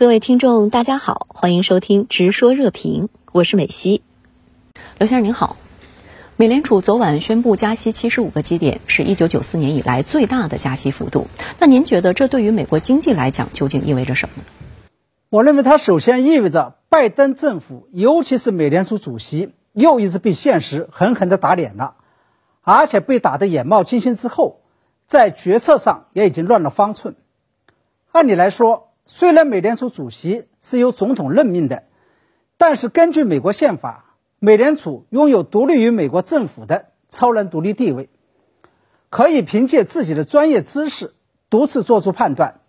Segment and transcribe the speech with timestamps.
[0.00, 4.00] 各位听众，大家好，欢迎收听《直说热评》，我是美西。
[4.96, 5.58] 刘先生您好，
[6.36, 11.26] 美联储昨晚宣布加息七十五个基点，是一九九四年以来最大的加息幅度。
[11.58, 14.44] 那您觉得这对于美国经济来讲究竟意味着什么呢？
[15.28, 21.96] 我认为它首先意味着拜登政府，尤其是美联储主席，又一次被现实狠狠地打脸了，
[22.62, 24.62] 而且被打得眼冒金星之后，
[25.06, 27.16] 在决策上也已经乱了方寸。
[28.12, 31.84] 按理来说，虽然美联储主席是由总统任命的，
[32.56, 38.08] 但是根据美国宪法，美联储拥有独立于美国政府的超然独立地位，
[39.08, 41.14] 可以凭借自己的专业知识
[41.48, 42.60] 独自做出判断。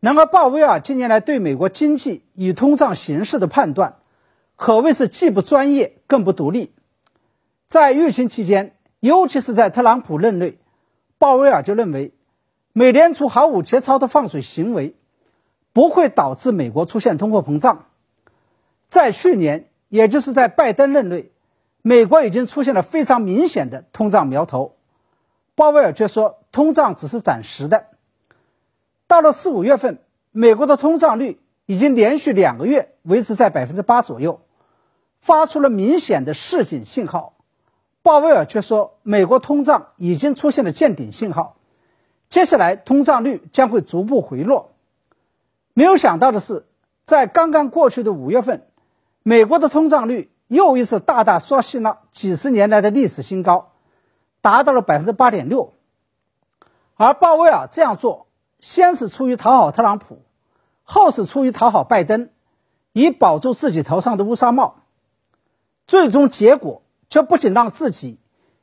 [0.00, 3.98] 然而，鲍威尔近年来对美国经济与通胀形势的判断，
[4.56, 6.72] 可谓是既不专业更不独立。
[7.68, 10.58] 在疫情期间，尤其是在特朗普任内，
[11.18, 12.12] 鲍威尔就认为，
[12.72, 14.96] 美联储毫无节操的放水行为。
[15.72, 17.86] 不会导致美国出现通货膨胀。
[18.88, 21.30] 在去年，也就是在拜登任内，
[21.80, 24.76] 美国已经出现了非常明显的通胀苗头。
[25.54, 27.86] 鲍威尔却说，通胀只是暂时的。
[29.06, 29.98] 到了四五月份，
[30.30, 34.40] 美国的通胀率已经连续两个月维持在百分之八左右，
[35.20, 37.34] 发出了明显的示警信号。
[38.02, 41.56] 鲍威尔却说，美国通胀已经出现了见顶信号，
[42.28, 44.71] 接下来通胀率将会逐步回落。
[45.74, 46.66] 没有想到的是，
[47.04, 48.66] 在刚刚过去的五月份，
[49.22, 53.72] 美国的通胀率又一次大大刷新了几十年来的历史新高，
[54.40, 55.72] 达到了百分之八点六。
[56.96, 58.26] 而鲍威尔这样做，
[58.60, 60.22] 先是出于讨好特朗普，
[60.82, 62.28] 后是出于讨好拜登，
[62.92, 64.82] 以保住自己头上的乌纱帽。
[65.86, 68.18] 最终结果却不仅让自己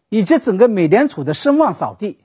[0.09, 2.19] 以及整个美联储的声望扫地，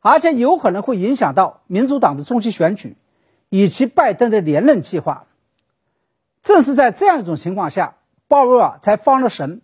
[0.00, 2.96] 而且有可能会影响到民主党的中期选举。
[3.54, 5.26] 以及拜登的连任计划，
[6.42, 9.60] 正是在这样一种情况下，鲍威尔才慌了神，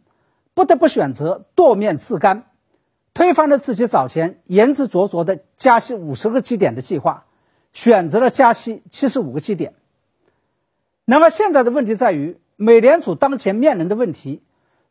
[0.53, 2.50] 不得不选择剁面自干，
[3.15, 7.25] 推翻了自己早前言之凿凿的加息五十个基点的计划，
[7.72, 9.72] 选择了加息七十五个基点。
[11.06, 14.43] 那么现在的问题在于，美联储当前面临的问题，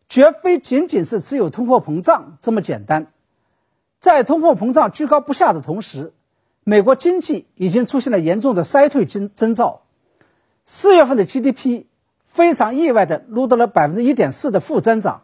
[0.10, 3.12] 绝非仅仅是只有通货膨胀这么简单，
[4.00, 6.14] 在通货膨胀居高不下的同时。
[6.70, 9.84] 美国经济已经出现了严重的衰退征征兆，
[10.66, 11.86] 四月份的 GDP
[12.26, 15.22] 非常意外的录得了百分之一点四的负增长，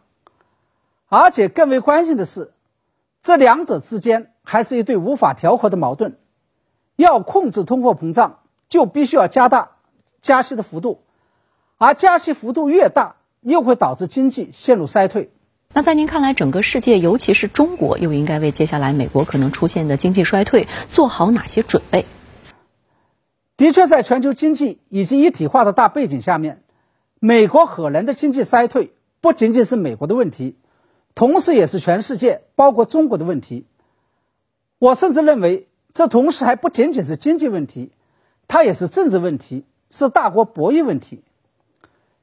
[1.09, 2.53] 而且更为关键的是，
[3.21, 6.17] 这两者之间还是一对无法调和的矛盾。
[6.95, 8.39] 要控制通货膨胀，
[8.69, 9.71] 就必须要加大
[10.21, 11.01] 加息的幅度，
[11.77, 15.29] 而加息幅度越大，又会导致经济陷入衰退。
[15.75, 22.05] 那在您看来，整个世界，尤其是中国，又应该为接下来美国可能出现的经济衰退做好哪些准备？
[23.57, 26.61] 的确，在全球经济已经一体化的大背景下面，
[27.19, 30.57] 美国可能的经济衰退不仅仅是美国的问题，
[31.15, 33.65] 同时也是全世界，包括中国的问题。
[34.77, 37.91] 我甚至认为，这同时还不仅仅是经济问题，
[38.47, 41.23] 它也是政治问题，是大国博弈问题。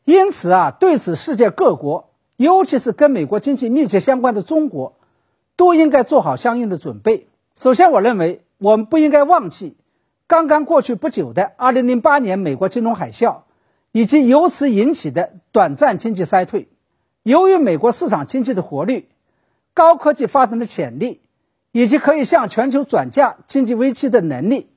[0.04, 2.09] 因此啊，对此，世界各国。
[2.40, 4.94] 尤其是跟美国经济密切相关的中国，
[5.56, 7.28] 都应该做好相应的准备。
[7.54, 9.76] 首先，我认为我们不应该忘记
[10.26, 13.40] 刚刚过去不久的2008年美国金融海啸，
[13.92, 16.68] 以及由此引起的短暂经济衰退。
[17.24, 19.10] 由于美国市场经济的活力、
[19.74, 21.20] 高科技发展的潜力，
[21.72, 24.70] 以及可以向全球转嫁经济危机的能力，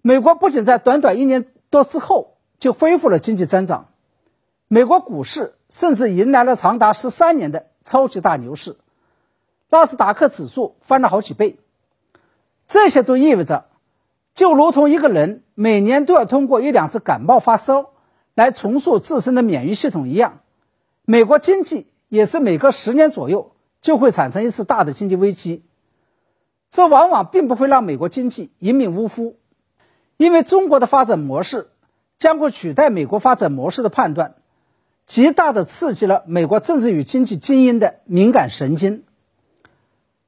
[0.00, 3.88] 美国不仅在短短一年多之后就恢复了经济增长。
[4.66, 8.76] 美国股市甚至迎来了长达十三年的超级大牛市，
[9.70, 11.58] 纳斯达克指数翻了好几倍。
[12.66, 13.66] 这些都意味着，
[14.34, 17.92] 就如同一个人每年都要通过一两次感冒发烧
[18.34, 20.40] 来重塑自身的免疫系统一样，
[21.04, 25.64] 美国经济也是每隔十年左右就会产生一次大的经济危机。
[26.70, 29.36] 这往往并不会让美国经济一命呜呼，
[30.16, 31.70] 因为中国的发展模式
[32.18, 34.34] 将会取代美国发展模式的判断。
[35.10, 39.02] 极大的刺激了美国政治与经济精英的敏感神经。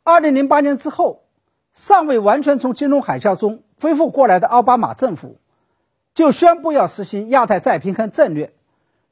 [0.02, 1.22] 二零零八年之后，
[1.72, 5.36] 尚未完全从金融海啸中恢复过来的奥巴马政府，
[6.14, 8.52] 就宣布要实行亚太再平衡战略，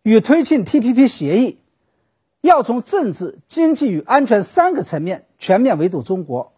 [0.03, 1.61] 与推进 TPP 协议，
[2.41, 6.53] 要从政治、经济与安全三个层面全面围堵中国。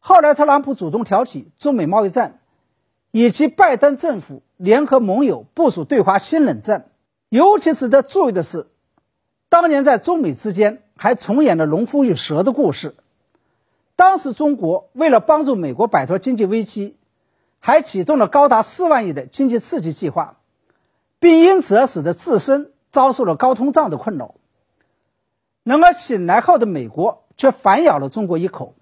[0.00, 2.40] 后来，特朗普主动挑起中美贸易战，
[3.10, 6.87] 以及拜登政府联合盟友部署对华新冷战。
[7.28, 8.66] 尤其值得注意的是，
[9.48, 12.94] 当年在中美之间还重演了农夫与蛇的故事。
[13.96, 16.96] 当时中国为了帮助美国摆脱经济危机，
[17.58, 20.38] 还启动了高达四万亿的经济刺激计划，
[21.18, 24.36] 并因此而使得自身遭受了高通胀的困扰。
[25.64, 28.74] 然而醒来后的美国却反咬了中国一口，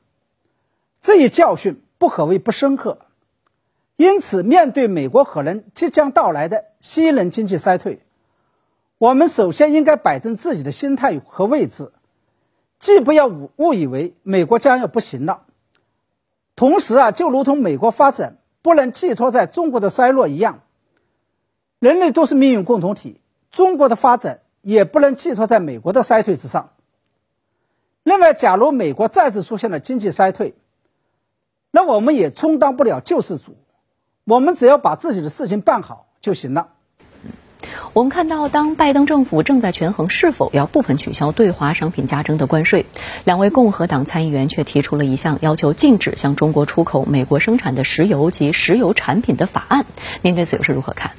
[1.01, 2.99] 这一教训不可谓不深刻。
[3.97, 8.06] 因此，面对美国可能即将到来的新一轮经济衰退，
[8.99, 11.93] 我们首先应该摆正自己的心态和位置，
[12.79, 15.43] 既不要误误以为美国将要不行了，
[16.55, 20.61] 同时啊，就如同美国发展不能寄托在中国的衰落一样，
[21.79, 23.21] 人类都是命运共同体，
[23.51, 26.71] 中国的发展也不能寄托在美国的衰退之上。
[28.03, 30.55] 另外，假如美国再次出现了经济衰退，
[31.71, 33.57] 那我们也充当不了救世主。
[34.25, 36.76] 我们只要把自己的事情办好就行了。
[37.93, 42.87] 我们看到，当拜登政府正在权衡是否要部分取消对华商品加征的关税，
[43.25, 49.87] 两位共和党参议员却提出了一项要求禁止向中国出口美国生产的石油及石油产品的法案。
[50.23, 51.13] 您对此又是如何看？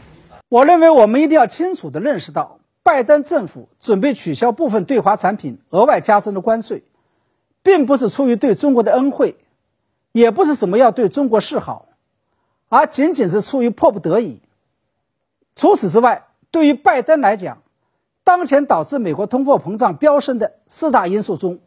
[0.50, 6.84] 我认为，我们一定要清楚地认识到，拜登政府准备取消部分对华产品额外加征的关税，
[7.64, 9.36] 并不是出于对中国的恩惠，
[10.12, 11.86] 也不是什么要对中国示好。
[12.70, 14.42] 而仅仅是出于迫不得已。
[15.56, 17.62] 除此之外，对于拜登来讲，
[18.24, 21.60] 当前导致美国通货膨胀飙升的四大因素中，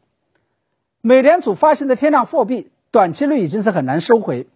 [1.00, 4.48] 美联储发行的天量货币短期内已经是很难收回，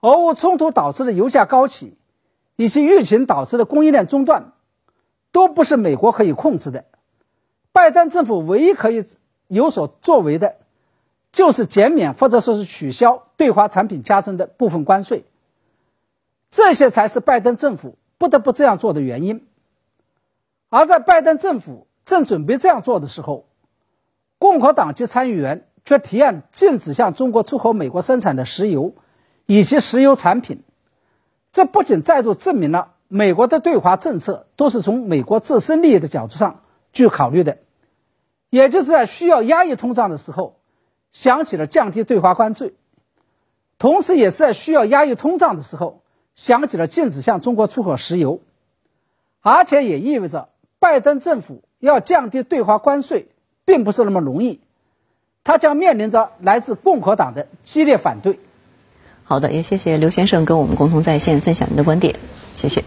[0.00, 1.96] 俄乌冲突导致的油价高企，
[2.56, 4.52] 以及疫情导致的供应链中断，
[5.30, 6.84] 都不是美国可以控制的。
[7.72, 9.04] 拜登政府唯一可以
[9.48, 10.56] 有所作为的，
[11.30, 15.24] 就是减免或者说是取消对华产品加征的部分关税。
[16.50, 19.48] 这些才是拜登政府不得不这样做的原因。
[20.68, 23.48] 而在拜登政府正准备这样做的时候，
[24.38, 28.94] 共和党籍参议员却提案禁止向中国出口美国生产的石油
[29.46, 30.62] 以及石油产品。
[31.50, 36.60] 这不仅再度证明了美国的对华政策都是从美国自身利益的角度上
[36.92, 37.58] 去考虑的，
[38.50, 40.60] 也就是在需要压抑通胀的时候，
[41.10, 42.72] 想起了降低对华关税，
[43.80, 46.01] 同时也是在需要压抑通胀的时候。
[46.34, 48.40] 响起了禁止向中国出口石油，
[49.40, 50.48] 而且也意味着
[50.78, 53.28] 拜登政府要降低对华关税，
[53.64, 54.60] 并不是那么容易，
[55.44, 58.38] 他将面临着来自共和党的激烈反对。
[59.24, 62.16] 好的，也谢谢刘先生跟我们共同在线分享您的观点，
[62.56, 62.84] 谢谢。